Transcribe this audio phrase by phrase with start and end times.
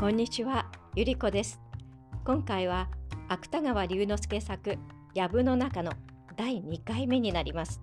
[0.00, 1.60] こんにちは、ゆりこです。
[2.24, 2.88] 今回は
[3.28, 4.76] 芥川龍之介作
[5.14, 5.92] 藪の中の
[6.36, 7.80] 第2回目になります。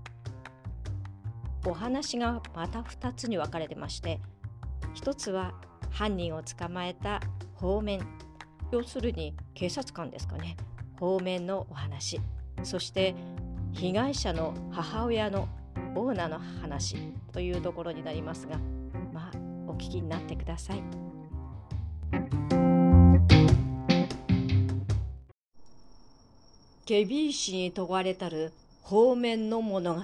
[1.66, 4.20] お話がまた2つに分かれてまして、
[4.94, 5.54] 一つは
[5.90, 7.22] 犯人を捕まえた
[7.56, 8.02] 方面、
[8.72, 10.58] 要するに警察官ですかね、
[11.00, 12.20] 方面のお話、
[12.64, 13.16] そして
[13.72, 15.48] 被害者の母親の
[15.96, 16.98] オーナーの話
[17.32, 18.58] というところになりますが、
[19.14, 21.11] まあお聞きになってください。
[26.86, 30.02] ケビー氏に問われたる方面の物語。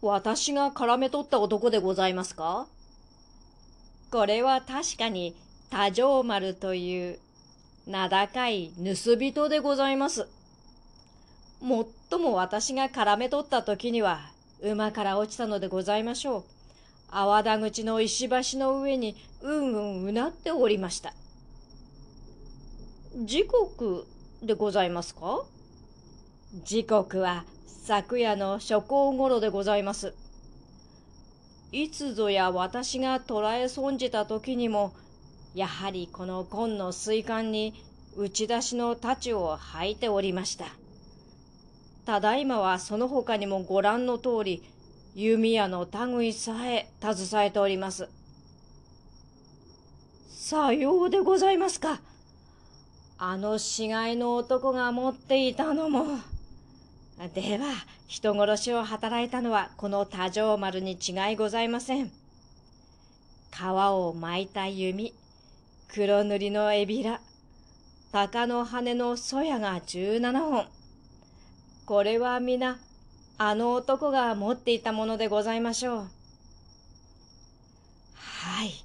[0.00, 2.66] 私が絡め取った男でございますか？
[4.10, 5.34] これは確かに
[5.70, 7.18] 多条丸という
[7.86, 10.28] 名高い盗人でございます。
[11.60, 14.20] もっとも私が絡め取った時には
[14.60, 16.44] 馬から落ちたのでございましょう。
[17.14, 21.12] 泡田口の石橋の上にうんうんうなっておりました。
[23.26, 24.06] 時刻
[24.42, 25.44] でございますか？
[26.64, 30.14] 時刻は昨夜の初行頃でございます。
[31.70, 34.94] いつぞや私が捕らえ損じた時にも、
[35.54, 37.74] やはりこの紺の水管に
[38.16, 40.64] 打ち出しの太刀を履いておりました。
[42.06, 44.62] ただいまはその他にもご覧の通り、
[45.14, 48.08] 弓矢の類さえ携えております。
[50.28, 52.00] さようでございますか。
[53.18, 56.18] あの死骸の男が持っていたのも。
[57.34, 57.74] では、
[58.08, 62.10] 人殺しを働いたのはこの多条丸に違いございません。
[63.52, 65.14] 皮を巻いた弓、
[65.88, 67.20] 黒塗りのエビラ、
[68.12, 70.66] 鷹の羽のそやが十七本。
[71.84, 72.78] これは皆、
[73.38, 76.08] あの男が持っていたものでございましょう。
[78.14, 78.84] はい、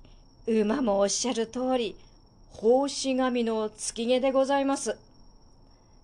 [0.62, 1.96] 馬もおっしゃる通り、
[2.52, 4.98] 奉仕神の月毛でございます。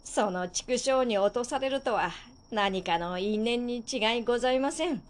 [0.04, 2.12] その畜生に落とされるとは
[2.52, 5.02] 何かの因縁に違いございません。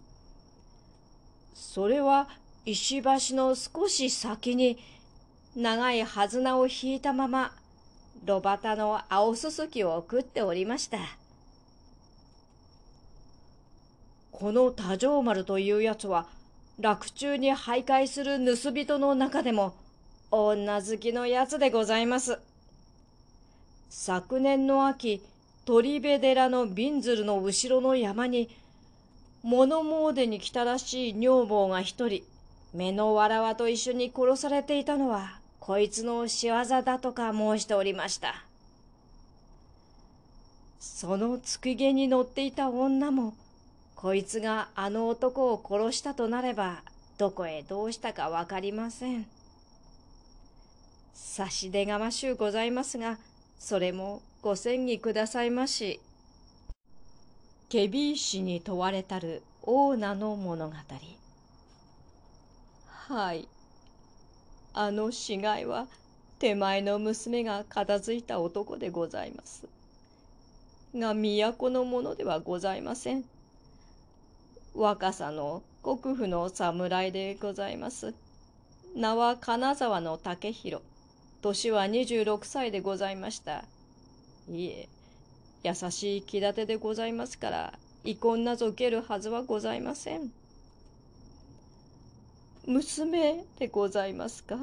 [1.54, 2.30] それは
[2.66, 4.78] 石橋の少し先に
[5.56, 7.54] 長いはずなを引いたまま、
[8.26, 10.98] 炉端の青すすきを食っておりました。
[14.44, 16.28] この多条丸というやつは、
[16.78, 19.74] 洛中に徘徊する盗人の中でも、
[20.31, 22.40] 女好きのやつでございます。
[23.90, 25.22] 昨年の秋、
[25.64, 28.50] 鳥部寺の瓶鶴の後ろの山に、
[29.44, 32.24] 物詣に来たらしい女房が一人、
[32.74, 38.44] 目のわらわと一緒に殺されていたのは、こいつの仕業だとか申しておりました。
[40.81, 43.36] そのつくげに乗っていた女も、
[44.03, 46.84] こいつがあの男を殺したとなれば、
[47.18, 49.25] どこへどうしたかわかりません。
[51.14, 53.18] 差し出がましゅうございますが、
[53.58, 56.02] それもご詮議くださいまし。
[57.69, 60.75] ケビー氏に問われたるオーナの物語。
[62.88, 63.47] はい。
[64.74, 65.88] あの死骸は
[66.40, 69.66] 手前の娘が片付いた男でございます。
[70.94, 73.24] が都のものではございません。
[74.76, 78.16] 若さの国府の侍でございます。
[78.96, 80.84] 名は金沢の竹広。
[81.42, 83.66] 年は26歳でございました。
[84.50, 84.90] いえ、
[85.64, 87.74] 優しい気立てでございますから、
[88.04, 90.32] 遺恨なぞ受けるはずはございません。
[92.66, 94.58] 娘でございますか？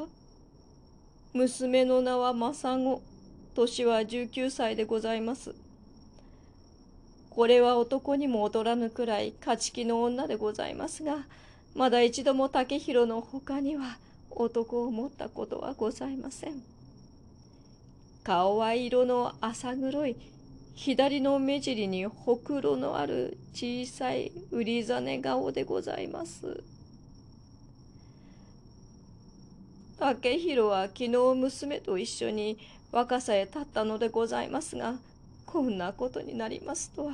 [1.35, 3.03] 娘の名は政子、
[3.55, 5.55] 年は19歳でございます。
[7.31, 11.27] これは男にも劣らぬくらい勝ち気の女でございますが、
[11.75, 13.99] まだ一度も竹広の他には、
[14.31, 16.63] 男を持ったことはございません。
[18.25, 20.17] 顔は色の浅黒い、
[20.75, 26.65] 左の目尻にほくろのある小さい売りざね顔でございます。
[29.99, 32.59] 竹広は昨日娘と一緒に
[32.91, 34.95] 若さへ立ったのでございますが、
[35.53, 37.13] こんなことになりますとは、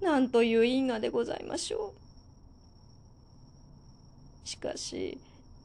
[0.00, 1.94] なんという因果でございましょ
[4.44, 4.48] う。
[4.48, 5.18] しかし、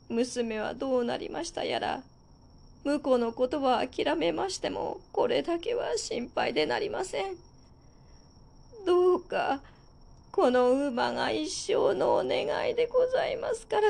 [0.10, 2.04] 娘はどうなりましたやら、
[2.84, 7.36] 向こうのことは諦めましても、これだけは心配でなりません。
[8.86, 9.62] どうか、
[10.31, 13.88] この馬が一生のお願いでございますから、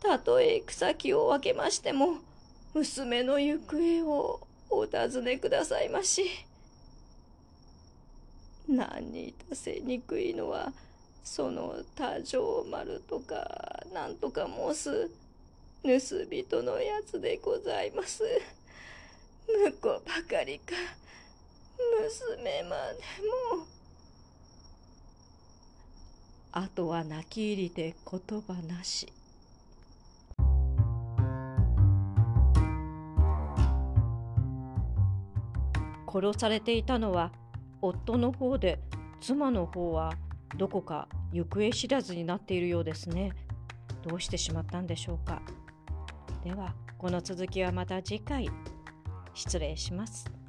[0.00, 2.16] たとえ草木を分けましても、
[2.74, 6.24] 娘の行方をお尋ねくださいまし。
[8.68, 10.72] 何にいたせにくいのは、
[11.24, 15.10] その多条丸とか、なんとか申す、
[15.82, 18.22] 盗人のやつでございます。
[19.46, 20.74] 婿ばかりか、
[22.00, 22.92] 娘まで
[23.56, 23.66] も。
[26.52, 29.12] あとは泣き入りで言葉なし。
[36.12, 37.32] 殺されていたのは
[37.82, 38.78] 夫の方で
[39.20, 40.14] 妻の方は
[40.56, 43.32] どこか行方知らずになっているようですね。
[44.02, 45.42] どうしてしまったんでしょうか。
[46.44, 48.48] ではこの続きはまた次回
[49.34, 50.41] 失礼します。